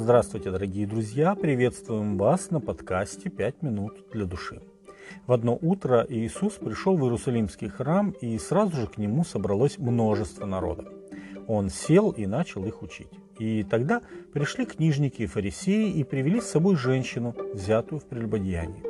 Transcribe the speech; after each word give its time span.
Здравствуйте, 0.00 0.52
дорогие 0.52 0.86
друзья! 0.86 1.34
Приветствуем 1.34 2.18
вас 2.18 2.52
на 2.52 2.60
подкасте 2.60 3.30
«Пять 3.30 3.62
минут 3.62 4.08
для 4.12 4.26
души». 4.26 4.62
В 5.26 5.32
одно 5.32 5.58
утро 5.60 6.06
Иисус 6.08 6.52
пришел 6.52 6.96
в 6.96 7.02
Иерусалимский 7.02 7.68
храм, 7.68 8.12
и 8.20 8.38
сразу 8.38 8.76
же 8.76 8.86
к 8.86 8.96
нему 8.96 9.24
собралось 9.24 9.76
множество 9.76 10.46
народа. 10.46 10.84
Он 11.48 11.68
сел 11.68 12.12
и 12.12 12.26
начал 12.26 12.64
их 12.64 12.80
учить. 12.82 13.10
И 13.40 13.64
тогда 13.64 14.00
пришли 14.32 14.66
книжники 14.66 15.22
и 15.22 15.26
фарисеи 15.26 15.90
и 15.90 16.04
привели 16.04 16.40
с 16.40 16.46
собой 16.46 16.76
женщину, 16.76 17.34
взятую 17.52 17.98
в 17.98 18.04
прелюбодеянии. 18.04 18.84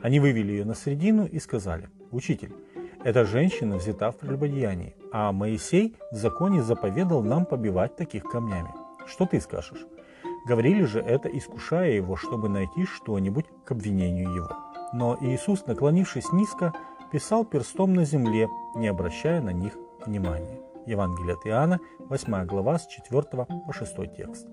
Они 0.00 0.20
вывели 0.20 0.52
ее 0.52 0.64
на 0.64 0.76
середину 0.76 1.26
и 1.26 1.40
сказали, 1.40 1.88
«Учитель, 2.12 2.52
эта 3.02 3.24
женщина 3.24 3.78
взята 3.78 4.12
в 4.12 4.16
прелюбодеянии, 4.16 4.94
а 5.10 5.32
Моисей 5.32 5.96
в 6.12 6.14
законе 6.14 6.62
заповедал 6.62 7.20
нам 7.24 7.46
побивать 7.46 7.96
таких 7.96 8.22
камнями. 8.22 8.70
Что 9.08 9.26
ты 9.26 9.40
скажешь?» 9.40 9.84
Говорили 10.44 10.84
же 10.84 11.00
это, 11.00 11.28
искушая 11.28 11.92
его, 11.92 12.16
чтобы 12.16 12.48
найти 12.48 12.84
что-нибудь 12.84 13.46
к 13.64 13.70
обвинению 13.70 14.32
его. 14.32 14.50
Но 14.92 15.16
Иисус, 15.20 15.66
наклонившись 15.66 16.32
низко, 16.32 16.72
писал 17.12 17.44
перстом 17.44 17.94
на 17.94 18.04
земле, 18.04 18.48
не 18.74 18.88
обращая 18.88 19.40
на 19.40 19.50
них 19.50 19.76
внимания. 20.04 20.58
Евангелие 20.86 21.34
от 21.34 21.46
Иоанна, 21.46 21.78
8 22.00 22.46
глава, 22.46 22.78
с 22.78 22.86
4 22.88 23.22
по 23.22 23.72
6 23.72 24.16
текст. 24.16 24.48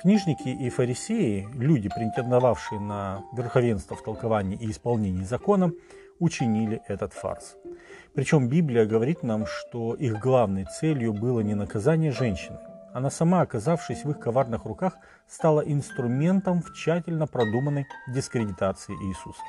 Книжники 0.00 0.48
и 0.48 0.70
фарисеи, 0.70 1.46
люди, 1.54 1.88
претендовавшие 1.88 2.80
на 2.80 3.24
верховенство 3.32 3.96
в 3.96 4.02
толковании 4.02 4.58
и 4.58 4.70
исполнении 4.70 5.22
закона, 5.22 5.72
учинили 6.18 6.80
этот 6.88 7.12
фарс. 7.12 7.56
Причем 8.14 8.48
Библия 8.48 8.86
говорит 8.86 9.22
нам, 9.22 9.44
что 9.46 9.94
их 9.94 10.18
главной 10.18 10.64
целью 10.64 11.12
было 11.12 11.40
не 11.40 11.54
наказание 11.54 12.10
женщины, 12.10 12.58
она 12.92 13.10
сама, 13.10 13.40
оказавшись 13.40 14.04
в 14.04 14.10
их 14.10 14.18
коварных 14.18 14.64
руках, 14.64 14.94
стала 15.28 15.60
инструментом 15.60 16.62
в 16.62 16.72
тщательно 16.74 17.26
продуманной 17.26 17.86
дискредитации 18.08 18.94
Иисуса. 18.94 19.42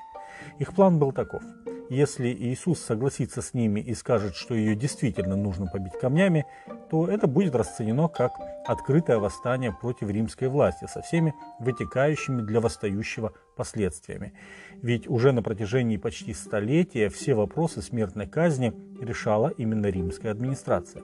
Их 0.59 0.73
план 0.73 1.00
был 1.00 1.11
таков. 1.11 1.44
Если 1.89 2.30
Иисус 2.30 2.80
согласится 2.80 3.41
с 3.41 3.53
ними 3.53 3.80
и 3.80 3.94
скажет, 3.94 4.35
что 4.35 4.55
ее 4.55 4.75
действительно 4.75 5.35
нужно 5.35 5.67
побить 5.67 6.00
камнями, 6.00 6.45
то 6.89 7.08
это 7.08 7.27
будет 7.27 7.55
расценено 7.55 8.08
как 8.08 8.31
открытое 8.66 9.19
восстание 9.19 9.72
против 9.73 10.09
римской 10.09 10.47
власти 10.47 10.88
со 10.88 11.02
всеми 11.02 11.35
вытекающими 11.59 12.41
для 12.41 12.61
восстающего 12.61 13.33
последствиями. 13.55 14.33
Ведь 14.81 15.07
уже 15.07 15.33
на 15.33 15.44
протяжении 15.44 15.97
почти 15.97 16.33
столетия 16.33 17.09
все 17.09 17.35
вопросы 17.35 17.81
смертной 17.81 18.28
казни 18.28 18.73
решала 19.00 19.50
именно 19.50 19.88
римская 19.88 20.31
администрация. 20.31 21.03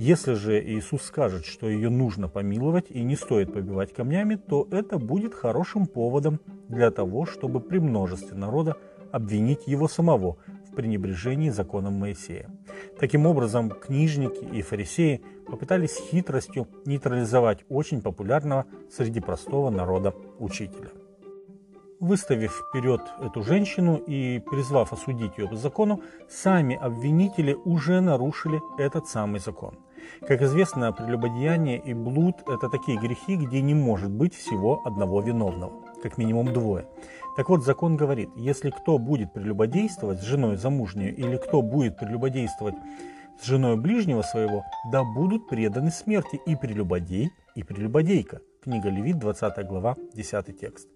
Если 0.00 0.32
же 0.32 0.58
Иисус 0.64 1.02
скажет, 1.02 1.44
что 1.44 1.68
ее 1.68 1.90
нужно 1.90 2.26
помиловать 2.26 2.86
и 2.88 3.02
не 3.02 3.16
стоит 3.16 3.52
побивать 3.52 3.92
камнями, 3.92 4.36
то 4.36 4.66
это 4.70 4.96
будет 4.96 5.34
хорошим 5.34 5.84
поводом 5.84 6.40
для 6.70 6.90
того, 6.90 7.26
чтобы 7.26 7.60
при 7.60 7.80
множестве 7.80 8.34
народа 8.34 8.78
обвинить 9.12 9.66
его 9.66 9.88
самого 9.88 10.38
в 10.66 10.74
пренебрежении 10.74 11.50
законом 11.50 11.98
Моисея. 11.98 12.48
Таким 12.98 13.26
образом, 13.26 13.68
книжники 13.68 14.42
и 14.42 14.62
фарисеи 14.62 15.20
попытались 15.46 16.00
хитростью 16.10 16.66
нейтрализовать 16.86 17.66
очень 17.68 18.00
популярного 18.00 18.64
среди 18.90 19.20
простого 19.20 19.68
народа 19.68 20.14
учителя. 20.38 20.88
Выставив 22.00 22.52
вперед 22.70 23.02
эту 23.22 23.42
женщину 23.42 23.96
и 23.96 24.38
призвав 24.50 24.94
осудить 24.94 25.36
ее 25.36 25.46
по 25.46 25.56
закону, 25.56 26.00
сами 26.30 26.74
обвинители 26.74 27.52
уже 27.52 28.00
нарушили 28.00 28.62
этот 28.78 29.06
самый 29.06 29.40
закон– 29.40 29.74
как 30.26 30.42
известно, 30.42 30.92
прелюбодеяние 30.92 31.78
и 31.78 31.94
блуд– 31.94 32.36
это 32.46 32.68
такие 32.68 32.98
грехи, 32.98 33.36
где 33.36 33.60
не 33.60 33.74
может 33.74 34.10
быть 34.10 34.34
всего 34.34 34.82
одного 34.84 35.20
виновного, 35.20 35.72
как 36.02 36.18
минимум 36.18 36.52
двое. 36.52 36.86
Так 37.36 37.48
вот, 37.48 37.64
закон 37.64 37.96
говорит, 37.96 38.30
если 38.36 38.70
кто 38.70 38.98
будет 38.98 39.32
прелюбодействовать 39.32 40.20
с 40.20 40.24
женой 40.24 40.56
замужней 40.56 41.10
или 41.10 41.36
кто 41.36 41.62
будет 41.62 41.98
прелюбодействовать 41.98 42.74
с 43.40 43.46
женой 43.46 43.76
ближнего 43.76 44.22
своего, 44.22 44.64
да 44.92 45.02
будут 45.04 45.48
преданы 45.48 45.90
смерти 45.90 46.40
и 46.46 46.56
прелюбодей, 46.56 47.30
и 47.54 47.62
прелюбодейка. 47.62 48.40
Книга 48.62 48.90
Левит, 48.90 49.18
20 49.18 49.66
глава, 49.66 49.96
10 50.14 50.60
текст. 50.60 50.88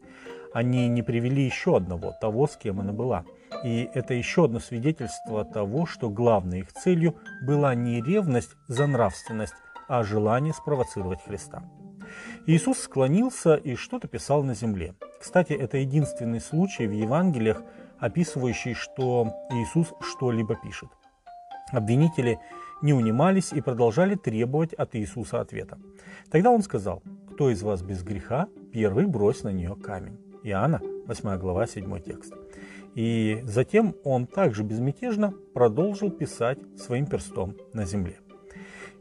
Они 0.55 0.89
не 0.89 1.03
привели 1.03 1.45
еще 1.45 1.77
одного, 1.77 2.15
того, 2.21 2.47
с 2.47 2.57
кем 2.57 2.81
она 2.81 2.93
была– 2.93 3.25
и 3.63 3.89
это 3.95 4.15
еще 4.15 4.45
одно 4.45 4.61
свидетельство 4.61 5.45
того, 5.45 5.87
что 5.87 6.11
главной 6.11 6.61
их 6.61 6.73
целью 6.73 7.17
была 7.43 7.75
не 7.75 8.03
ревность 8.03 8.57
за 8.69 8.87
нравственность, 8.87 9.55
а 9.89 10.03
желание 10.03 10.53
спровоцировать 10.53 11.23
Христа. 11.25 11.63
Иисус 12.47 12.79
склонился 12.81 13.55
и 13.55 13.75
что-то 13.75 14.09
писал 14.09 14.43
на 14.43 14.55
земле. 14.55 14.95
Кстати, 15.21 15.53
это 15.53 15.79
единственный 15.79 16.41
случай 16.41 16.87
в 16.87 16.93
Евангелиях, 16.93 17.63
описывающий, 17.99 18.75
что 18.75 19.33
Иисус 19.51 19.95
что-либо 20.01 20.57
пишет. 20.57 20.91
Обвинители 21.73 22.39
не 22.83 22.93
унимались 22.93 23.53
и 23.53 23.63
продолжали 23.63 24.15
требовать 24.15 24.75
от 24.75 24.95
Иисуса 24.95 25.41
ответа. 25.41 25.79
Тогда 26.31 26.51
он 26.51 26.63
сказал, 26.63 27.03
кто 27.33 27.49
из 27.51 27.63
вас 27.63 27.83
без 27.83 28.03
греха, 28.03 28.49
первый 28.73 29.07
брось 29.07 29.43
на 29.43 29.49
нее 29.49 29.75
камень. 29.75 30.24
Иоанна, 30.45 30.81
8 31.07 31.39
глава, 31.39 31.67
7 31.67 32.01
текст. 32.01 32.35
И 32.95 33.41
затем 33.45 33.97
он 34.05 34.27
также 34.27 34.63
безмятежно 34.63 35.33
продолжил 35.55 36.11
писать 36.11 36.59
своим 36.77 37.07
перстом 37.07 37.57
на 37.73 37.87
земле. 37.87 38.21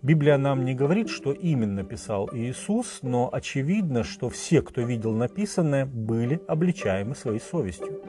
Библия 0.01 0.37
нам 0.37 0.65
не 0.65 0.73
говорит, 0.73 1.09
что 1.09 1.31
именно 1.31 1.83
писал 1.83 2.29
Иисус, 2.33 2.99
но 3.03 3.29
очевидно, 3.31 4.03
что 4.03 4.29
все, 4.29 4.61
кто 4.61 4.81
видел 4.81 5.13
написанное, 5.13 5.85
были 5.85 6.41
обличаемы 6.47 7.15
своей 7.15 7.39
совестью. 7.39 8.01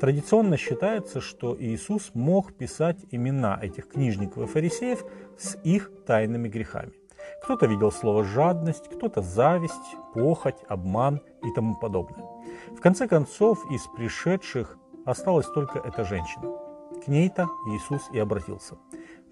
Традиционно 0.00 0.56
считается, 0.56 1.20
что 1.20 1.56
Иисус 1.58 2.10
мог 2.14 2.52
писать 2.52 2.98
имена 3.10 3.58
этих 3.60 3.88
книжников 3.88 4.42
и 4.42 4.52
фарисеев 4.52 5.04
с 5.38 5.56
их 5.64 5.90
тайными 6.06 6.48
грехами. 6.48 6.92
Кто-то 7.42 7.66
видел 7.66 7.90
слово 7.90 8.24
«жадность», 8.24 8.88
кто-то 8.88 9.20
«зависть», 9.20 9.96
«похоть», 10.14 10.62
«обман» 10.68 11.20
и 11.42 11.52
тому 11.54 11.76
подобное. 11.76 12.24
В 12.70 12.80
конце 12.80 13.08
концов, 13.08 13.58
из 13.70 13.86
пришедших 13.88 14.78
Осталась 15.04 15.46
только 15.46 15.80
эта 15.80 16.04
женщина. 16.04 16.56
К 17.04 17.08
ней-то 17.08 17.48
Иисус 17.66 18.02
и 18.12 18.18
обратился. 18.18 18.76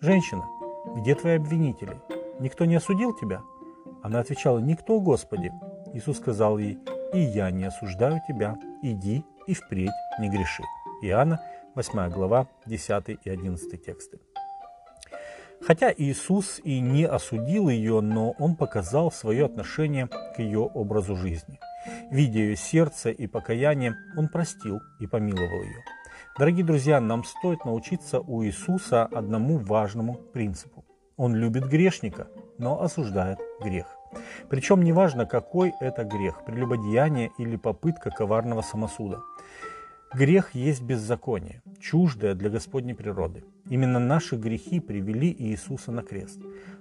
«Женщина, 0.01 0.45
где 0.97 1.15
твои 1.15 1.37
обвинители? 1.37 2.01
Никто 2.41 2.65
не 2.65 2.75
осудил 2.75 3.15
тебя?» 3.15 3.43
Она 4.03 4.19
отвечала, 4.19 4.59
«Никто, 4.59 5.01
Господи». 5.01 5.53
Иисус 5.93 6.17
сказал 6.17 6.59
ей, 6.59 6.79
«И 7.13 7.21
я 7.21 7.51
не 7.51 7.65
осуждаю 7.65 8.21
тебя, 8.27 8.59
иди 8.83 9.25
и 9.47 9.55
впредь 9.55 9.91
не 10.19 10.29
греши». 10.29 10.65
Иоанна, 11.03 11.41
8 11.77 12.11
глава, 12.11 12.49
10 12.67 13.21
и 13.25 13.31
11 13.31 13.85
тексты. 13.85 14.19
Хотя 15.63 15.93
Иисус 15.97 16.61
и 16.65 16.81
не 16.81 17.05
осудил 17.05 17.69
ее, 17.69 18.01
но 18.01 18.33
Он 18.39 18.57
показал 18.57 19.13
свое 19.13 19.45
отношение 19.45 20.09
к 20.09 20.39
ее 20.39 20.61
образу 20.61 21.17
жизни– 21.17 21.59
Видя 22.11 22.41
ее 22.41 22.57
сердце 22.57 23.11
и 23.11 23.27
покаяние, 23.27 23.97
он 24.17 24.29
простил 24.29 24.81
и 24.99 25.07
помиловал 25.07 25.63
ее. 25.63 25.83
Дорогие 26.39 26.65
друзья, 26.65 27.01
нам 27.01 27.25
стоит 27.25 27.65
научиться 27.65 28.21
у 28.21 28.45
Иисуса 28.45 29.05
одному 29.05 29.59
важному 29.59 30.15
принципу. 30.15 30.85
Он 31.17 31.35
любит 31.35 31.67
грешника, 31.67 32.29
но 32.59 32.83
осуждает 32.83 33.39
грех. 33.61 33.87
Причем 34.49 34.83
неважно, 34.83 35.25
какой 35.25 35.73
это 35.81 36.05
грех, 36.05 36.45
прелюбодеяние 36.45 37.31
или 37.39 37.57
попытка 37.57 38.11
коварного 38.11 38.63
самосуда. 38.63 39.21
Грех 40.13 40.57
есть 40.57 40.83
беззаконие, 40.83 41.63
чуждое 41.79 42.35
для 42.35 42.51
Господней 42.51 42.95
природы. 42.95 43.45
Именно 43.69 44.01
наши 44.01 44.35
грехи 44.35 44.81
привели 44.81 45.33
Иисуса 45.39 45.93
на 45.93 46.03
крест. 46.03 46.41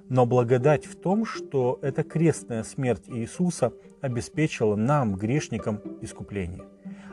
Но 0.09 0.25
благодать 0.25 0.87
в 0.87 0.95
том, 0.95 1.25
что 1.25 1.77
эта 1.83 2.01
крестная 2.01 2.63
смерть 2.63 3.03
Иисуса 3.07 3.71
обеспечила 4.01 4.75
нам, 4.75 5.13
грешникам, 5.13 5.79
искупление. 6.01 6.63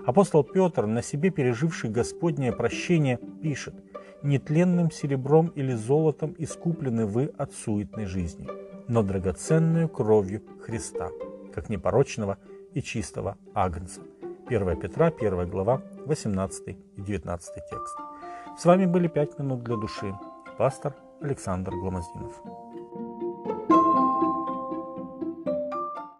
Апостол 0.06 0.43
Петр, 0.43 0.87
на 0.87 1.02
себе 1.02 1.29
переживший 1.29 1.91
Господнее 1.91 2.52
прощение, 2.52 3.19
пишет 3.43 3.75
«Нетленным 4.23 4.91
серебром 4.91 5.49
или 5.49 5.75
золотом 5.75 6.35
искуплены 6.38 7.05
вы 7.05 7.26
от 7.37 7.52
суетной 7.52 8.06
жизни, 8.06 8.49
но 8.88 9.02
драгоценную 9.02 9.91
кровью 9.91 10.43
Христа, 10.62 11.11
как 11.52 11.69
непорочного 11.69 12.38
и 12.73 12.81
чистого 12.81 13.37
агнца». 13.52 14.00
1 14.48 14.76
Петра, 14.76 15.10
1 15.10 15.50
глава, 15.50 15.82
18 16.06 16.69
и 16.69 17.00
19 17.02 17.54
текст. 17.69 17.98
С 18.56 18.64
вами 18.64 18.87
были 18.87 19.08
«Пять 19.08 19.37
минут 19.40 19.64
для 19.64 19.76
души». 19.76 20.14
Пастор 20.56 20.94
Александр 21.20 21.72
Гломоздинов. 21.72 22.32